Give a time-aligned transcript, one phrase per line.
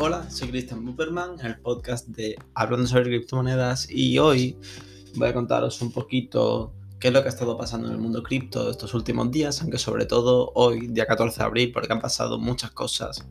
[0.00, 4.56] Hola, soy Cristian Buperman, el podcast de Hablando sobre criptomonedas y hoy
[5.16, 8.22] voy a contaros un poquito qué es lo que ha estado pasando en el mundo
[8.22, 12.38] cripto estos últimos días, aunque sobre todo hoy, día 14 de abril, porque han pasado
[12.38, 13.26] muchas cosas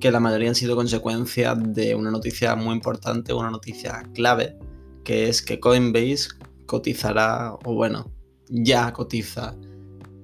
[0.00, 4.58] que la mayoría han sido consecuencia de una noticia muy importante, una noticia clave,
[5.04, 6.30] que es que Coinbase
[6.66, 8.12] cotizará, o bueno,
[8.48, 9.54] ya cotiza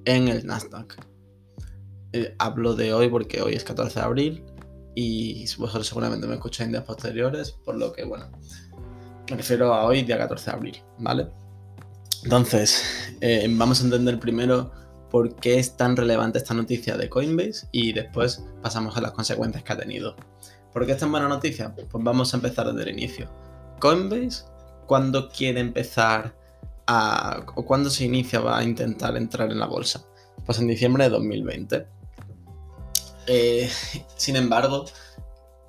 [0.03, 0.97] en el Nasdaq.
[2.11, 4.43] Eh, hablo de hoy porque hoy es 14 de abril
[5.01, 8.29] y vosotros seguramente me escucháis en días posteriores, por lo que, bueno,
[9.29, 11.27] me refiero a hoy, día 14 de abril, ¿vale?
[12.25, 12.83] Entonces,
[13.21, 14.73] eh, vamos a entender primero
[15.09, 19.63] por qué es tan relevante esta noticia de Coinbase y después pasamos a las consecuencias
[19.63, 20.17] que ha tenido.
[20.73, 21.73] ¿Por qué es tan buena noticia?
[21.73, 23.29] Pues vamos a empezar desde el inicio.
[23.79, 24.43] Coinbase,
[24.85, 26.35] ¿cuándo quiere empezar
[26.87, 27.45] a...
[27.55, 30.03] o cuándo se inicia va a intentar entrar en la bolsa?
[30.45, 31.98] Pues en diciembre de 2020.
[33.31, 33.69] Eh,
[34.15, 34.85] sin embargo,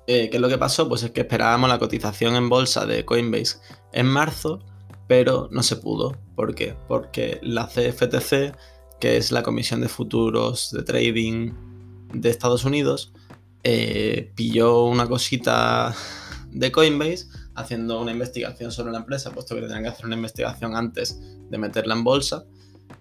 [0.07, 0.89] eh, ¿qué es lo que pasó?
[0.89, 3.59] Pues es que esperábamos la cotización en bolsa de Coinbase
[3.93, 4.59] en marzo,
[5.07, 6.17] pero no se pudo.
[6.35, 6.75] ¿Por qué?
[6.87, 8.57] Porque la CFTC,
[8.99, 11.51] que es la Comisión de Futuros de Trading
[12.15, 13.13] de Estados Unidos,
[13.63, 15.93] eh, pilló una cosita
[16.49, 20.75] de Coinbase haciendo una investigación sobre la empresa, puesto que tenían que hacer una investigación
[20.75, 21.19] antes
[21.51, 22.43] de meterla en bolsa,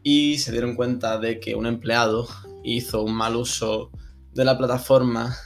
[0.02, 2.28] y se dieron cuenta de que un empleado
[2.62, 3.90] hizo un mal uso
[4.32, 5.36] de la plataforma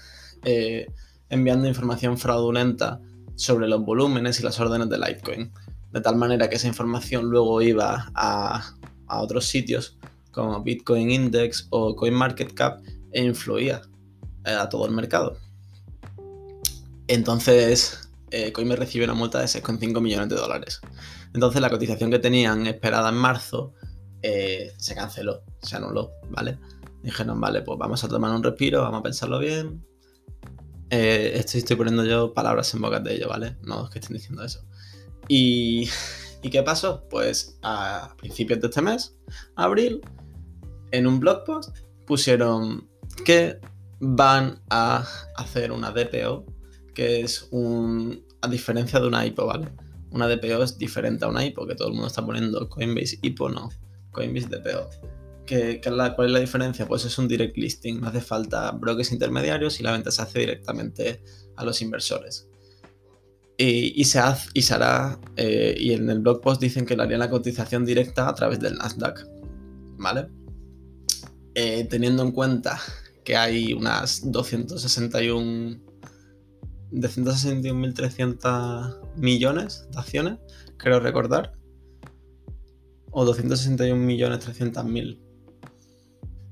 [0.44, 0.86] eh,
[1.30, 3.00] enviando información fraudulenta
[3.34, 5.52] sobre los volúmenes y las órdenes de Litecoin.
[5.92, 8.74] De tal manera que esa información luego iba a,
[9.06, 9.96] otros sitios
[10.32, 13.82] como Bitcoin Index o CoinMarketCap e influía
[14.44, 15.36] eh, a todo el mercado.
[17.06, 20.80] Entonces, eh, Coinbase recibió una multa de 6,5 millones de dólares.
[21.32, 23.72] Entonces, la cotización que tenían esperada en marzo
[24.78, 26.58] se canceló, se anuló, ¿vale?
[27.05, 29.84] Dijeron, vale, pues vamos a tomar un respiro, vamos a pensarlo bien.
[30.88, 33.58] Eh, estoy, poniendo yo palabras en boca de ellos, ¿vale?
[33.62, 34.64] No es que estén diciendo eso.
[35.29, 35.86] Y,
[36.42, 37.06] ¿Y qué pasó?
[37.11, 39.18] Pues a principios de este mes,
[39.55, 40.01] abril,
[40.92, 42.89] en un blog post pusieron
[43.27, 43.61] que
[44.00, 45.06] van a
[45.36, 46.46] hacer una DPO,
[46.95, 48.24] que es un.
[48.40, 49.68] a diferencia de una IPO, ¿vale?
[50.11, 53.50] Una DPO es diferente a una IPO, que todo el mundo está poniendo Coinbase IPO,
[53.50, 53.68] no.
[54.11, 55.14] Coinbase DPO
[55.50, 56.86] la, ¿Cuál es la diferencia?
[56.86, 60.40] Pues es un direct listing, no hace falta brokers intermediarios y la venta se hace
[60.40, 61.22] directamente
[61.56, 62.48] a los inversores.
[63.56, 67.05] Y, se, hace, y se hará, eh, y en el blog post dicen que le
[67.05, 69.28] harían la cotización directa a través del Nasdaq,
[69.96, 70.27] ¿vale?
[71.55, 72.80] Eh, teniendo en cuenta
[73.22, 75.78] que hay unas 261
[76.90, 80.40] de 161.300 millones de acciones,
[80.76, 81.52] creo recordar,
[83.12, 85.23] o 261.300.000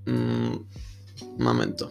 [0.06, 0.56] Mm,
[1.36, 1.90] un momento.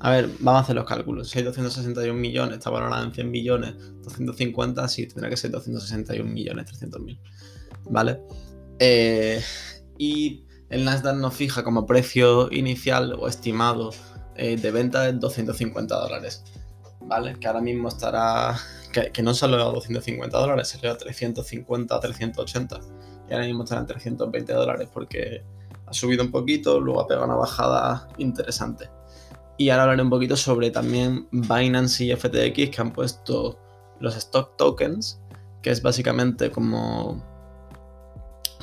[0.00, 1.30] A ver, vamos a hacer los cálculos.
[1.30, 6.28] Si hay 261 millones, está valorada en 100 millones, 250, sí, tendrá que ser 261
[6.28, 7.20] millones, 300 mil.
[7.84, 8.20] ¿Vale?
[8.80, 9.40] Eh,
[9.98, 13.90] y el Nasdaq nos fija como precio inicial o estimado
[14.34, 16.42] eh, de venta de 250 dólares.
[17.02, 17.36] ¿Vale?
[17.38, 18.58] Que ahora mismo estará.
[18.92, 22.80] Que, no solo a 250 dólares, sería a 350, 380.
[23.28, 25.44] Y ahora mismo estará en 320 dólares porque
[25.92, 28.90] subido un poquito, luego ha pegado una bajada interesante.
[29.58, 33.58] Y ahora hablaré un poquito sobre también Binance y FTX que han puesto
[34.00, 35.20] los stock tokens,
[35.62, 37.22] que es básicamente como,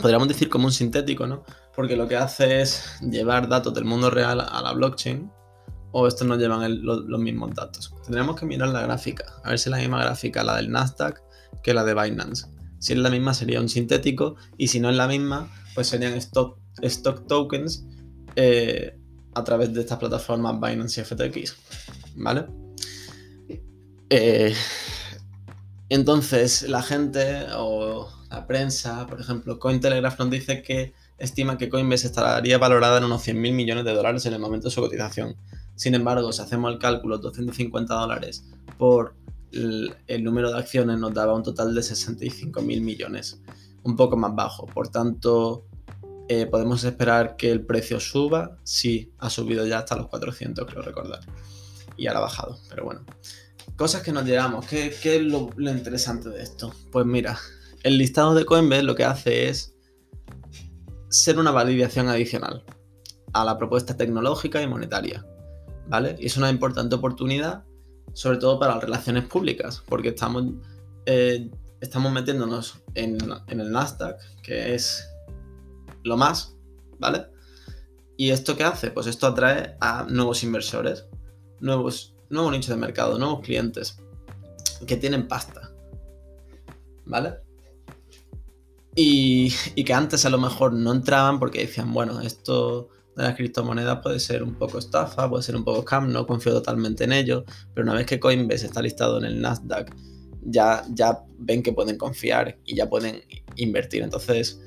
[0.01, 1.43] podríamos decir como un sintético, ¿no?
[1.75, 5.31] Porque lo que hace es llevar datos del mundo real a la blockchain,
[5.91, 7.93] o estos no llevan los mismos datos.
[8.03, 11.21] Tendríamos que mirar la gráfica, a ver si es la misma gráfica la del Nasdaq
[11.63, 12.47] que la de Binance.
[12.79, 16.13] Si es la misma sería un sintético y si no es la misma, pues serían
[16.13, 17.85] stock stock tokens
[18.35, 18.95] eh,
[19.33, 21.55] a través de estas plataformas Binance y FTX.
[22.15, 22.45] ¿Vale?
[24.09, 24.53] Eh,
[25.89, 32.07] entonces, la gente o la prensa, por ejemplo, Cointelegraph nos dice que estima que Coinbase
[32.07, 35.35] estaría valorada en unos 100.000 millones de dólares en el momento de su cotización.
[35.75, 38.45] Sin embargo, si hacemos el cálculo 250 dólares
[38.77, 39.15] por
[39.51, 43.41] el, el número de acciones, nos daba un total de 65.000 millones,
[43.83, 44.65] un poco más bajo.
[44.67, 45.65] Por tanto,
[46.31, 48.59] eh, ¿Podemos esperar que el precio suba?
[48.63, 51.21] Sí, ha subido ya hasta los 400, creo recordar.
[51.97, 53.03] Y ahora ha bajado, pero bueno.
[53.75, 54.67] Cosas que nos llevamos.
[54.67, 56.71] ¿Qué, es lo, interesante de esto?
[56.91, 57.39] Pues mira,
[57.81, 59.73] el listado de Coinbase lo que hace es
[61.09, 62.63] ser una validación adicional
[63.33, 65.25] a la propuesta tecnológica y monetaria.
[65.87, 66.15] ¿Vale?
[66.19, 67.63] Y es una importante oportunidad,
[68.13, 70.43] sobre todo para las relaciones públicas, porque estamos,
[71.07, 71.49] eh,
[71.81, 73.17] estamos metiéndonos en,
[73.47, 75.08] en el Nasdaq, que es
[76.03, 76.55] lo más,
[76.99, 77.27] ¿vale?
[78.17, 78.91] ¿Y esto qué hace?
[78.91, 81.05] Pues esto atrae a nuevos inversores,
[81.59, 83.97] nuevos nuevo nicho de mercado, nuevos clientes
[84.85, 85.71] que tienen pasta.
[87.05, 87.35] ¿Vale?
[88.95, 89.51] Y,
[89.83, 94.19] que antes a lo mejor no entraban porque decían, bueno, esto de las criptomonedas puede
[94.19, 97.43] ser un poco estafa, puede ser un poco scam, no confío totalmente en ello,
[97.73, 99.93] pero una vez que Coinbase está listado en el Nasdaq,
[100.41, 103.21] ya, ya ven que pueden confiar y ya pueden
[103.55, 104.03] invertir.
[104.03, 104.61] Entonces,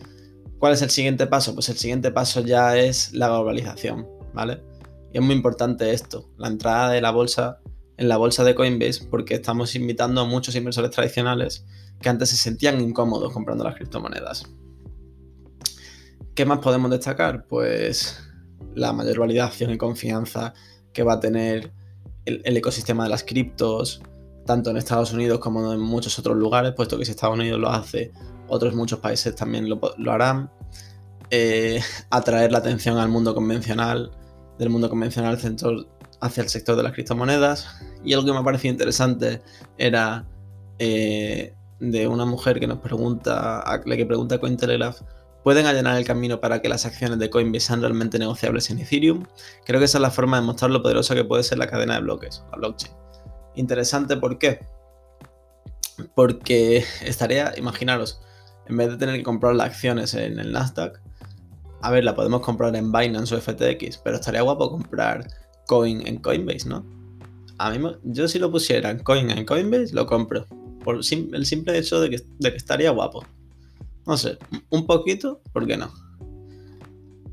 [0.62, 1.54] ¿cuál es el siguiente paso?
[1.54, 4.62] Pues el siguiente paso ya es la globalización, ¿vale?
[5.12, 7.58] Y es muy importante esto, la entrada de la bolsa
[7.96, 11.64] en la bolsa de Coinbase, porque estamos invitando a muchos inversores tradicionales
[12.00, 14.44] que antes se sentían incómodos comprando las criptomonedas.
[16.36, 17.44] ¿Qué más podemos destacar?
[17.48, 18.22] Pues
[18.76, 20.54] la mayor validación y confianza
[20.92, 21.72] que va a tener
[22.24, 24.00] el, ecosistema de las criptos,
[24.46, 27.68] tanto en Estados Unidos como en muchos otros lugares, puesto que si Estados Unidos lo
[27.68, 28.12] hace,
[28.52, 30.50] otros muchos países también lo, harán.
[31.30, 34.12] Eh, atraer la atención al mundo convencional,
[34.58, 35.38] del mundo convencional
[36.20, 37.66] hacia el sector de las criptomonedas.
[38.04, 39.42] Y algo que me ha parecido interesante
[39.78, 40.26] era
[40.78, 45.00] eh, de una mujer que nos pregunta, la que pregunta a Cointelegraph
[45.42, 49.24] pueden allanar el camino para que las acciones de Coinbase sean realmente negociables en Ethereum.
[49.64, 51.94] Creo que esa es la forma de mostrar lo poderosa que puede ser la cadena
[51.94, 52.94] de bloques, la blockchain.
[53.54, 54.60] Interesante, ¿por qué?
[56.14, 58.20] Porque estaría, imaginaros,
[58.68, 61.00] en vez de tener que comprar las acciones en el Nasdaq,
[61.80, 65.26] a ver, la podemos comprar en Binance o FTX, pero estaría guapo comprar
[65.66, 66.84] coin en Coinbase, ¿no?
[67.58, 70.46] A mí, yo si lo pusiera en coin en Coinbase, lo compro.
[70.84, 71.04] Por el
[71.46, 72.22] simple hecho de que
[72.56, 73.24] estaría guapo.
[74.06, 74.38] No sé,
[74.70, 75.92] un poquito, ¿por qué no?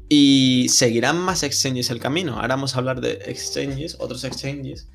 [0.08, 2.36] Y seguirán más exchanges el camino.
[2.36, 4.90] Ahora vamos a hablar de exchanges, otros exchanges,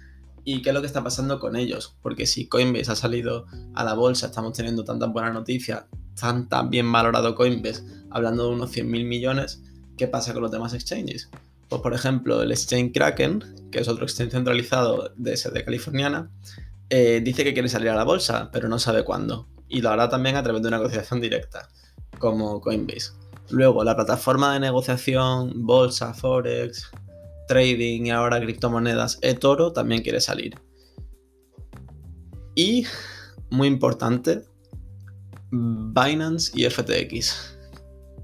[0.44, 1.96] y qué es lo que está pasando con ellos.
[2.02, 5.84] Porque si Coinbase ha salido a la bolsa, estamos teniendo tantas buenas noticias,
[6.18, 9.62] tan, tan bien valorado Coinbase, hablando de unos 100 mil millones,
[9.96, 11.30] ¿qué pasa con los demás exchanges?
[11.68, 16.30] Pues por ejemplo, el exchange Kraken, que es otro exchange centralizado de sede californiana,
[16.90, 20.08] eh, dice que quiere salir a la bolsa, pero no sabe cuándo y lo hará
[20.08, 21.68] también a través de una negociación directa,
[22.18, 23.12] como Coinbase.
[23.50, 26.90] Luego, la plataforma de negociación, bolsa, forex,
[27.48, 30.54] trading y ahora criptomonedas eToro también quiere salir.
[32.54, 32.86] Y,
[33.50, 34.44] muy importante,
[35.54, 37.56] Binance y FTX.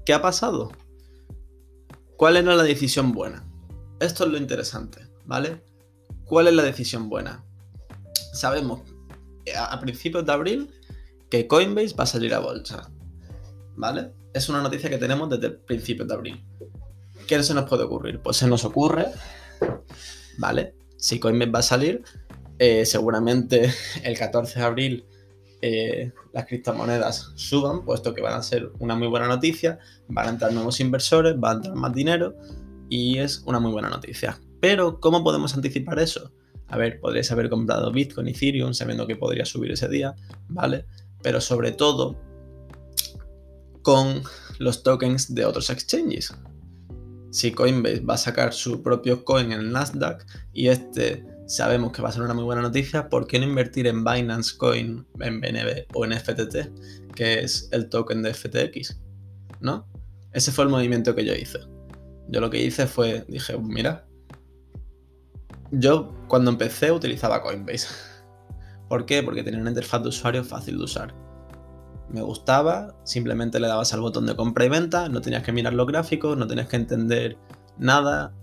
[0.05, 0.71] ¿Qué ha pasado?
[2.17, 3.47] ¿Cuál era la decisión buena?
[4.01, 5.63] Esto es lo interesante, ¿vale?
[6.25, 7.45] ¿Cuál es la decisión buena?
[8.33, 8.81] Sabemos
[9.57, 10.71] a principios de abril
[11.29, 12.91] que Coinbase va a salir a bolsa.
[13.75, 14.11] ¿Vale?
[14.33, 16.45] Es una noticia que tenemos desde el principio de abril.
[17.27, 18.21] ¿Qué se nos puede ocurrir?
[18.21, 19.05] Pues se nos ocurre,
[20.37, 20.75] ¿vale?
[20.97, 22.03] Si Coinbase va a salir,
[22.59, 23.73] eh, seguramente
[24.03, 25.05] el 14 de abril
[25.61, 30.29] eh, las criptomonedas suban, puesto que van a ser una muy buena noticia, van a
[30.31, 32.35] entrar nuevos inversores, va a entrar más dinero
[32.89, 34.39] y es una muy buena noticia.
[34.59, 36.31] Pero, ¿cómo podemos anticipar eso?
[36.67, 40.15] A ver, podríais haber comprado Bitcoin y Ethereum sabiendo que podría subir ese día,
[40.47, 40.85] ¿vale?
[41.21, 42.19] pero sobre todo
[43.81, 44.23] con
[44.59, 46.33] los tokens de otros exchanges.
[47.31, 52.09] Si Coinbase va a sacar su propio coin en Nasdaq y este sabemos que va
[52.09, 55.85] a ser una muy buena noticia, ¿por qué no invertir en Binance Coin, en BNB
[55.93, 58.99] o en FTT, que es el token de FTX?
[59.59, 59.87] ¿No?
[60.31, 61.59] Ese fue el movimiento que yo hice.
[62.29, 64.07] Yo lo que hice fue, dije, mira,
[65.71, 67.87] yo cuando empecé utilizaba Coinbase
[68.89, 69.23] ¿Por qué?
[69.23, 71.13] Porque tenía una interfaz de usuario fácil de usar.
[72.09, 75.73] Me gustaba, simplemente le dabas al botón de compra y venta, no tenías que mirar
[75.73, 77.37] los gráficos, no tenías que entender
[77.77, 78.33] nada.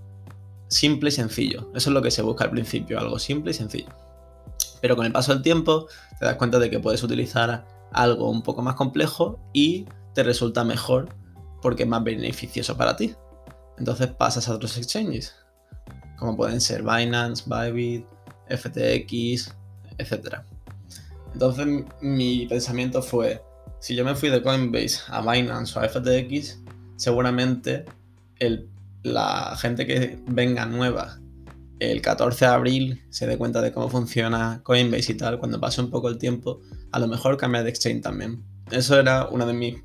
[0.69, 1.71] Simple y sencillo.
[1.75, 3.89] Eso es lo que se busca al principio, algo simple y sencillo.
[4.81, 5.87] Pero con el paso del tiempo
[6.19, 10.65] te das cuenta de que puedes utilizar algo un poco más complejo y te resulta
[10.65, 11.09] mejor
[11.63, 13.15] porque es más beneficioso para ti.
[13.79, 15.35] Entonces pasas a otros exchanges,
[16.19, 18.05] como pueden ser Binance, Bybit,
[18.49, 19.55] FTX,
[19.99, 20.39] etc.
[21.33, 23.43] Entonces mi pensamiento fue,
[23.81, 26.61] si yo me fui de Coinbase a Binance o a FTX,
[26.97, 27.85] seguramente
[29.02, 31.19] la gente que venga nueva
[31.78, 35.81] el 14 de abril se dé cuenta de cómo funciona Coinbase y tal, cuando pase
[35.81, 38.43] un poco el tiempo, a lo mejor cambia de exchange también.
[38.71, 39.76] Eso era una de mis,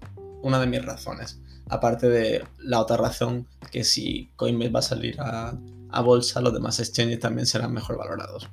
[0.41, 1.39] una de mis razones.
[1.69, 5.57] Aparte de la otra razón, que si Coinbase va a salir a,
[5.89, 8.49] a bolsa, los demás exchanges también serán mejor valorados.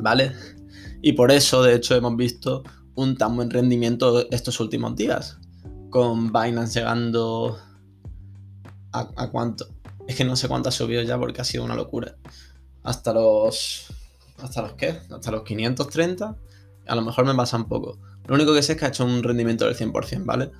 [0.00, 0.32] ¿Vale?
[1.02, 2.62] Y por eso, de hecho, hemos visto
[2.94, 5.38] un tan buen rendimiento estos últimos días.
[5.90, 7.58] Con Binance llegando
[9.00, 9.66] a, cuánto.
[10.06, 12.16] Es que no sé cuánto ha subido ya porque ha sido una locura.
[12.82, 13.86] Hasta los.
[14.38, 15.00] ¿Hasta los qué?
[15.10, 16.36] Hasta los 530.
[16.86, 17.98] A lo mejor me pasa un poco.
[18.26, 20.50] Lo único que sé es que ha hecho un rendimiento del 100%, ¿vale?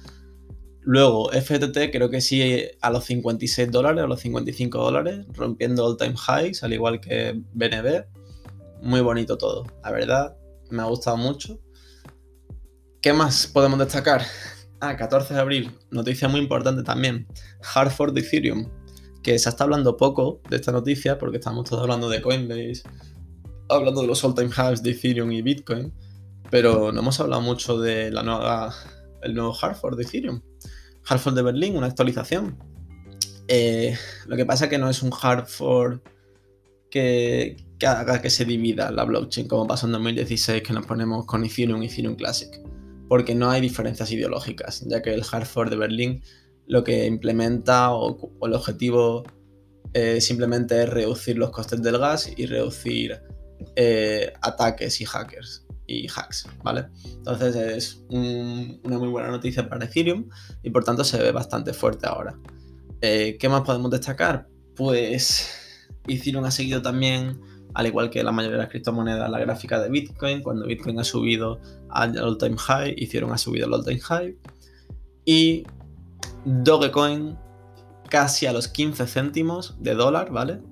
[0.83, 5.97] Luego, FTT creo que sí a los 56 dólares, a los 55 dólares, rompiendo all
[5.97, 8.05] time highs, al igual que BNB.
[8.83, 9.65] muy bonito todo.
[9.83, 10.37] La verdad,
[10.71, 11.59] me ha gustado mucho.
[13.01, 14.23] ¿Qué más podemos destacar?
[14.81, 17.27] Ah, 14 de abril, noticia muy importante también.
[17.75, 18.69] Hartford de Ethereum,
[19.23, 22.83] que se está hablando poco de esta noticia porque estamos todos hablando de Coinbase,
[23.71, 25.95] hablando de los all-time highs de Ethereum y Bitcoin,
[26.51, 28.75] pero no hemos hablado mucho de la nueva,
[29.23, 30.43] el nuevo Hartford de Ethereum.
[31.09, 32.59] Hartford de Berlín, una actualización.
[33.49, 36.01] Eh, lo que pasa es que no es un Hartford
[36.91, 41.25] que, que, haga que se divida la blockchain, como pasó en 2016, que nos ponemos
[41.25, 42.51] con Ethereum y Ethereum Classic.
[43.09, 46.23] Porque no hay diferencias ideológicas, ya que el Hartford de Berlín
[46.67, 49.23] lo que implementa o, el objetivo
[49.93, 53.21] eh, simplemente es reducir los costes del gas y reducir
[53.77, 56.87] eh, ataques y hackers y hacks, ¿vale?
[57.05, 60.29] Entonces es un, una muy buena noticia para Ethereum
[60.63, 62.37] y por tanto se ve bastante fuerte ahora.
[63.01, 64.49] Eh, ¿Qué más podemos destacar?
[64.75, 65.49] Pues
[66.09, 67.41] Ethereum ha seguido también,
[67.77, 70.43] al igual que la mayoría de las criptomonedas, la gráfica de Bitcoin.
[70.43, 74.39] Cuando Bitcoin ha subido al all-time high, Ethereum ha subido al all-time high.
[75.27, 75.65] Y
[76.47, 77.37] Dogecoin
[78.09, 80.63] casi a los 15 céntimos de dólar, ¿vale?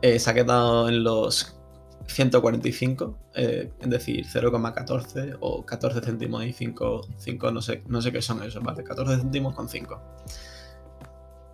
[0.00, 1.54] Eh, se ha quedado en los
[2.06, 8.10] 145, eh, es decir, 0,14 o 14 céntimos y 5, 5 no, sé, no sé
[8.10, 8.82] qué son esos, ¿vale?
[8.82, 10.00] 14 céntimos con 5.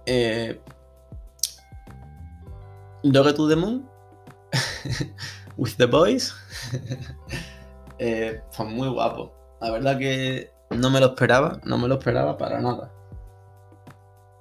[0.06, 0.60] Eh,
[3.02, 3.97] Doge to the Moon
[5.56, 6.34] with the boys.
[7.98, 9.32] eh, fue muy guapo.
[9.60, 12.92] La verdad que no me lo esperaba, no me lo esperaba para nada.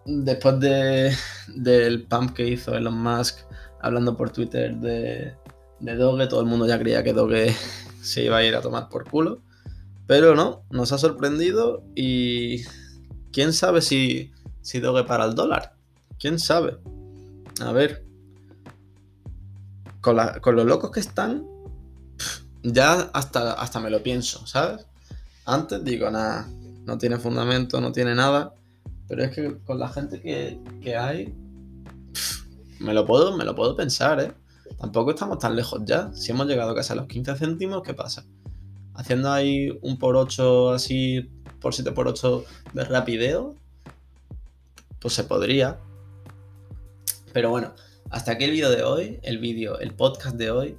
[0.06, 1.14] Después de,
[1.56, 3.40] del pump que hizo Elon Musk
[3.82, 5.34] hablando por Twitter de,
[5.80, 7.54] de Doge, todo el mundo ya creía que Doge
[8.02, 9.42] se iba a ir a tomar por culo.
[10.06, 12.64] Pero no, nos ha sorprendido y
[13.34, 15.76] quién sabe si, si Doge para el dólar.
[16.18, 16.78] ¿Quién sabe?
[17.62, 18.07] A ver.
[20.42, 21.46] Con, los locos que están,
[22.64, 24.86] ya hasta, hasta me lo pienso, ¿sabes?
[25.46, 26.48] Antes digo, nada,
[26.86, 28.54] no tiene fundamento, no tiene nada.
[29.10, 31.36] Pero es que con la gente que, que hay,
[32.80, 34.32] me lo, puedo, me lo puedo pensar, ¿eh?
[34.80, 36.10] Tampoco estamos tan lejos ya.
[36.14, 38.24] Si hemos llegado casi a los 15 céntimos, ¿qué pasa?
[38.94, 43.56] Haciendo ahí un por 8 así, por 7 por 8 de rapideo,
[45.02, 45.80] pues se podría.
[47.34, 47.74] Pero bueno,
[48.10, 50.78] hasta aquí el vídeo de hoy, el vídeo, el podcast de hoy.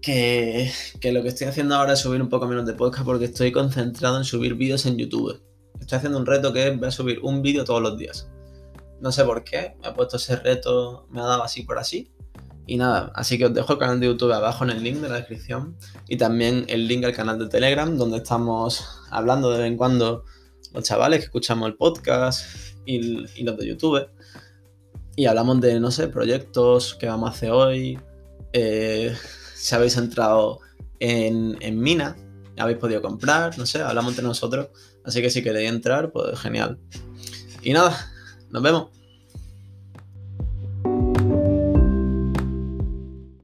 [0.00, 0.70] Que,
[1.00, 3.50] que, lo que estoy haciendo ahora es subir un poco menos de podcast porque estoy
[3.50, 5.42] concentrado en subir vídeos en YouTube.
[5.80, 8.28] Estoy haciendo un reto que es voy a subir un vídeo todos los días.
[9.00, 12.10] No sé por qué, me ha puesto ese reto, me ha dado así por así.
[12.66, 15.08] Y nada, así que os dejo el canal de YouTube abajo en el link de
[15.08, 15.76] la descripción
[16.08, 20.24] y también el link al canal de Telegram donde estamos hablando de vez en cuando
[20.72, 22.44] los chavales que escuchamos el podcast
[22.84, 24.08] y, y los de YouTube.
[25.16, 27.98] Y hablamos de, no sé, proyectos que vamos a hacer hoy.
[28.52, 29.16] Eh,
[29.54, 30.60] si habéis entrado
[31.00, 32.16] en, en Mina,
[32.58, 34.68] habéis podido comprar, no sé, hablamos entre nosotros.
[35.04, 36.78] Así que si queréis entrar, pues genial.
[37.62, 38.12] Y nada,
[38.50, 38.95] nos vemos.